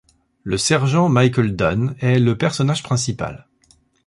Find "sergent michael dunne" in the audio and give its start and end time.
0.57-1.95